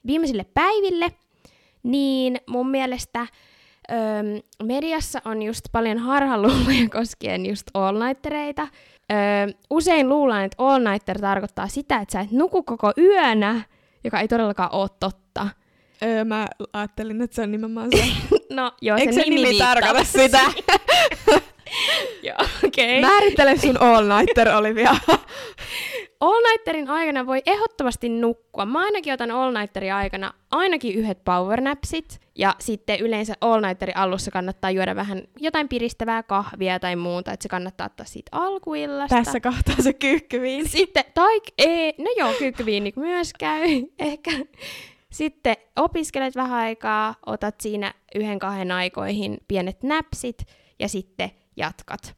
[0.07, 1.13] viimeisille päiville,
[1.83, 3.27] niin mun mielestä
[3.93, 3.99] öö,
[4.63, 8.69] mediassa on just paljon harhaluuloja koskien just all-nightereita.
[9.13, 9.19] Öö,
[9.71, 13.63] usein luullaan, että all-nighter tarkoittaa sitä, että sä et nuku koko yönä,
[14.05, 15.49] joka ei todellakaan ole totta.
[16.03, 18.05] Öö, mä ajattelin, että se on nimenomaan se.
[18.51, 20.41] no joo, Eikö se, se nimi, tarkoita sitä?
[22.23, 22.99] joo, okei.
[22.99, 23.11] Okay.
[23.11, 24.97] Määrittele sun all-nighter, Olivia.
[26.21, 28.67] All-nighterin aikana voi ehdottomasti nukkua.
[28.67, 32.21] Mä ainakin otan all-nighterin aikana ainakin yhdet powernapsit.
[32.35, 37.49] Ja sitten yleensä all-nighterin alussa kannattaa juoda vähän jotain piristävää kahvia tai muuta, että se
[37.49, 39.17] kannattaa ottaa siitä alkuillasta.
[39.17, 40.69] Tässä kohtaa se kyykkyviini.
[40.69, 44.31] Sitten, tai ei, no joo, kyykkyviini myös käy ehkä.
[45.15, 50.47] Sitten opiskelet vähän aikaa, otat siinä yhden kahden aikoihin pienet näpsit
[50.79, 52.17] ja sitten jatkat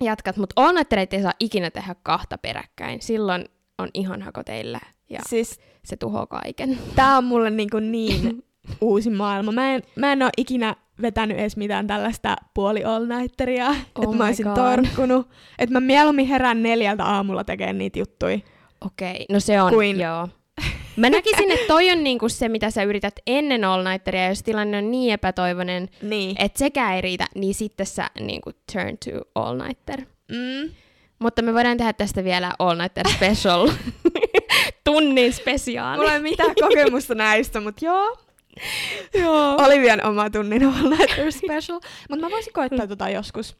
[0.00, 3.02] jatkat, mutta onnettelet ei saa ikinä tehdä kahta peräkkäin.
[3.02, 3.44] Silloin
[3.78, 6.78] on ihan hako teillä ja siis, se tuhoaa kaiken.
[6.96, 8.44] Tää on mulle niin, kuin niin
[8.80, 9.52] uusi maailma.
[9.52, 14.16] Mä en, mä en ole ikinä vetänyt edes mitään tällaista puoli all nighteria, oh että
[14.16, 14.54] mä olisin God.
[14.54, 15.28] torkkunut.
[15.58, 18.38] Että mä mieluummin herään neljältä aamulla tekemään niitä juttuja.
[18.80, 19.26] Okei, okay.
[19.32, 20.00] no se on, kuin...
[20.00, 20.28] joo.
[20.96, 24.78] Mä näkisin, että toi on niinku se, mitä sä yrität ennen all nighteria, jos tilanne
[24.78, 26.36] on niin epätoivoinen, niin.
[26.38, 30.00] että sekään ei riitä, niin sitten sä niinku turn to all nighter.
[30.28, 30.70] Mm.
[31.18, 33.70] Mutta me voidaan tehdä tästä vielä all nighter special.
[34.84, 35.98] Tunnin spesiaali.
[35.98, 38.18] Mulla ei mitään kokemusta näistä, mutta joo.
[39.14, 39.56] joo.
[39.66, 41.80] Olivian oma tunnin all nighter special.
[42.10, 43.56] Mutta mä voisin koittaa tota joskus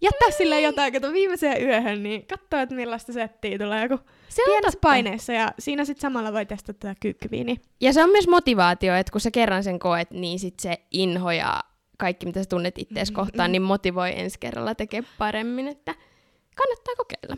[0.00, 4.46] jättää sille jotain, kato viimeiseen yöhön, niin katsoa, että millaista settiä tulee, kun se on
[4.46, 4.88] pienessä totta.
[4.88, 7.60] paineessa ja siinä sitten samalla voi testata tätä kyykkyviini.
[7.80, 11.30] Ja se on myös motivaatio, että kun sä kerran sen koet, niin sitten se inho
[11.30, 11.60] ja
[11.98, 13.52] kaikki, mitä sä tunnet ittees mm, kohtaan, mm.
[13.52, 15.94] niin motivoi ensi kerralla tekee paremmin, että
[16.56, 17.36] kannattaa kokeilla.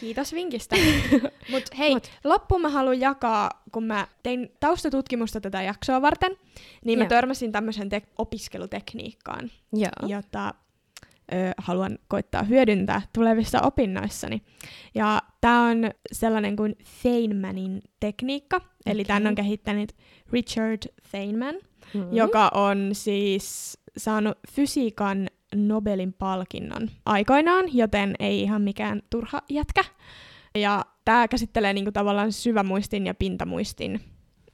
[0.00, 0.76] Kiitos vinkistä.
[1.50, 2.10] Mut hei, Mut.
[2.24, 6.36] loppuun mä haluan jakaa, kun mä tein taustatutkimusta tätä jaksoa varten,
[6.84, 7.04] niin Joo.
[7.04, 10.08] mä törmäsin tämmöisen te- opiskelutekniikkaan, Joo.
[10.08, 10.54] jota
[11.32, 14.42] ö, haluan koittaa hyödyntää tulevissa opinnoissani.
[14.94, 18.70] Ja tämä on sellainen kuin Feynmanin tekniikka, okay.
[18.86, 19.96] eli tämän on kehittänyt
[20.32, 21.54] Richard Feynman,
[21.94, 22.16] mm-hmm.
[22.16, 29.84] joka on siis saanut fysiikan Nobelin palkinnon aikoinaan, joten ei ihan mikään turha jätkä.
[30.54, 34.00] Ja tämä käsittelee niinku tavallaan syvämuistin ja pintamuistin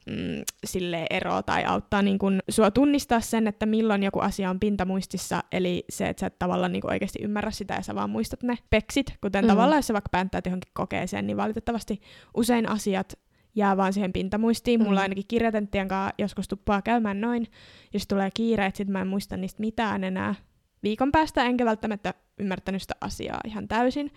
[0.07, 4.61] mm, sille eroa tai auttaa niin kun, sua tunnistaa sen, että milloin joku asia on
[4.61, 8.43] pintamuistissa, eli se, että sä et tavallaan niin oikeasti ymmärrä sitä ja sä vaan muistat
[8.43, 9.49] ne peksit, kuten mm.
[9.49, 12.01] tavallaan jos sä vaikka pääntäät johonkin kokeeseen, niin valitettavasti
[12.35, 13.19] usein asiat
[13.55, 14.81] jää vaan siihen pintamuistiin.
[14.81, 14.87] Mm.
[14.87, 17.47] Mulla ainakin kirjatenttien kanssa joskus tuppaa käymään noin,
[17.93, 20.35] jos tulee kiire, että sit mä en muista niistä mitään enää
[20.83, 24.11] viikon päästä, enkä välttämättä ymmärtänyt sitä asiaa ihan täysin.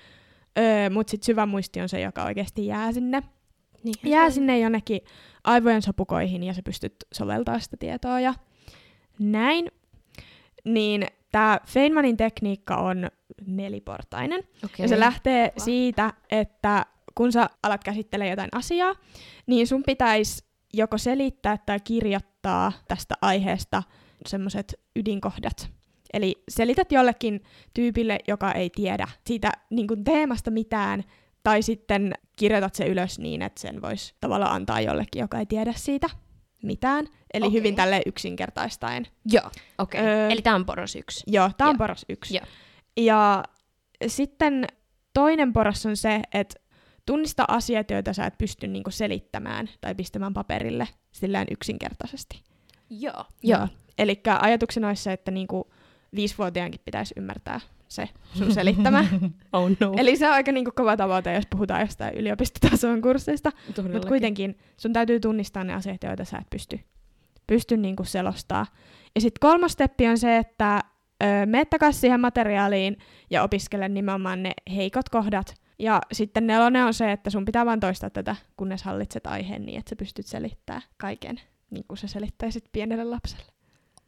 [0.59, 3.23] Öö, Mutta sitten syvä muisti on se, joka oikeasti jää sinne.
[3.83, 5.01] Niin, jää sinne jonnekin
[5.47, 8.33] aivojen sopukoihin ja sä pystyt soveltamaan sitä tietoa ja
[9.19, 9.71] näin.
[10.65, 13.09] Niin tämä Feynmanin tekniikka on
[13.45, 14.39] neliportainen.
[14.65, 14.83] Okay.
[14.83, 15.63] Ja se lähtee Va.
[15.63, 18.95] siitä, että kun sä alat käsittelemään jotain asiaa,
[19.47, 23.83] niin sun pitäisi joko selittää tai kirjoittaa tästä aiheesta
[24.25, 25.69] semmoiset ydinkohdat.
[26.13, 31.03] Eli selität jollekin tyypille, joka ei tiedä siitä niin kuin teemasta mitään,
[31.47, 35.73] tai sitten kirjoitat se ylös niin, että sen voisi tavallaan antaa jollekin, joka ei tiedä
[35.75, 36.09] siitä
[36.63, 37.07] mitään.
[37.33, 37.57] Eli okay.
[37.57, 39.07] hyvin tälle yksinkertaistaen.
[39.25, 40.01] Joo, okei.
[40.01, 40.13] Okay.
[40.13, 41.23] Öö, Eli tämä on poros yksi.
[41.27, 42.35] Joo, tämä on poros yksi.
[42.35, 42.45] Joo.
[42.97, 43.43] Ja
[44.07, 44.67] sitten
[45.13, 46.59] toinen poros on se, että
[47.05, 52.41] tunnista asiat, joita sä et pysty niinku selittämään tai pistämään paperille sillään yksinkertaisesti.
[52.89, 53.25] Joo.
[53.43, 53.67] Joo.
[53.97, 55.71] Eli ajatuksena olisi se, että niinku
[56.15, 59.05] viisivuotiaankin pitäisi ymmärtää se sun selittämä.
[59.53, 59.93] oh no.
[59.97, 63.51] Eli se on aika niinku kova tavoite, jos puhutaan jostain yliopistotason kursseista.
[63.93, 66.79] Mutta kuitenkin sun täytyy tunnistaa ne asiat, joita sä et pysty,
[67.47, 68.65] pysty niinku selostaa.
[69.15, 70.81] Ja sitten kolmas steppi on se, että
[71.45, 72.97] meet takaisin siihen materiaaliin
[73.29, 75.53] ja opiskele nimenomaan ne heikot kohdat.
[75.79, 79.79] Ja sitten nelonen on se, että sun pitää vaan toistaa tätä, kunnes hallitset aiheen niin,
[79.79, 83.56] että sä pystyt selittämään kaiken, niin kuin sä selittäisit pienelle lapselle.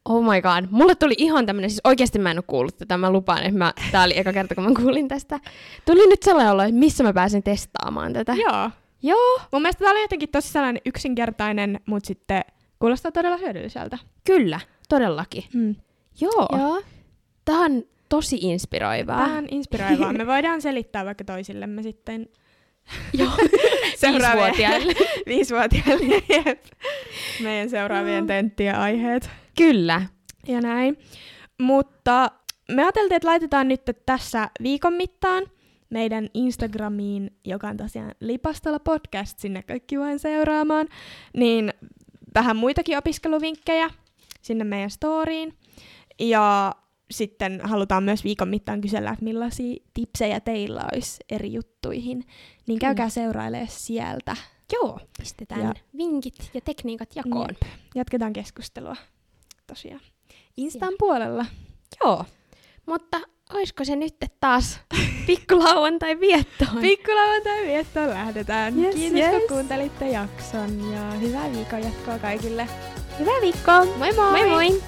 [0.04, 0.70] Oh my god.
[0.70, 3.72] Mulle tuli ihan tämmönen, siis oikeasti mä en ole kuullut tätä, mä lupaan, että mä,
[3.92, 5.40] tää oli eka kerta, kun mä kuulin tästä.
[5.86, 8.34] Tuli nyt sellainen olo, että missä mä pääsen testaamaan tätä.
[8.34, 8.70] Joo.
[9.02, 9.40] Joo.
[9.52, 12.42] Mun mielestä tää oli jotenkin tosi sellainen yksinkertainen, mutta sitten
[12.78, 13.98] kuulostaa todella hyödylliseltä.
[14.26, 15.44] Kyllä, todellakin.
[15.54, 15.74] Mm.
[16.20, 16.48] Joo.
[16.58, 16.82] Joo.
[17.44, 19.18] Tää on tosi inspiroivaa.
[19.18, 20.12] Vähän inspiroivaa.
[20.12, 22.28] Me voidaan selittää vaikka toisillemme sitten
[23.12, 23.30] Joo.
[23.96, 24.94] seuraavien Viisivuotiaille.
[25.26, 26.64] viisivuotiaille jep.
[27.42, 29.30] meidän seuraavien tenttien aiheet.
[29.60, 30.02] Kyllä.
[30.48, 30.98] Ja näin.
[31.62, 32.30] Mutta
[32.72, 35.46] me ajateltiin, että laitetaan nyt tässä viikon mittaan
[35.90, 40.88] meidän Instagramiin, joka on tosiaan Lipastolla podcast, sinne kaikki vain seuraamaan,
[41.36, 41.72] niin
[42.34, 43.90] vähän muitakin opiskeluvinkkejä
[44.42, 45.54] sinne meidän storyin.
[46.20, 46.74] Ja
[47.10, 52.24] sitten halutaan myös viikon mittaan kysellä, että millaisia tipsejä teillä olisi eri juttuihin.
[52.66, 54.36] Niin käykää seurailemaan sieltä.
[54.72, 55.00] Joo.
[55.18, 55.74] Pistetään ja.
[55.96, 57.48] vinkit ja tekniikat jakoon.
[57.48, 57.72] Jep.
[57.94, 58.96] Jatketaan keskustelua
[59.70, 60.00] tosiaan.
[60.56, 61.46] Instan puolella.
[62.04, 62.24] Joo.
[62.86, 63.20] Mutta
[63.54, 64.80] olisiko se nyt taas
[65.26, 66.80] pikkulauantai viettoon?
[66.80, 68.78] Pikkulauantai viettoon lähdetään.
[68.78, 69.30] Yes, Kiitos yes.
[69.30, 72.68] kun kuuntelitte jakson ja hyvää viikon jatkoa kaikille.
[73.18, 73.84] Hyvää viikkoa!
[73.84, 74.30] Moi moi!
[74.30, 74.82] Moi moi!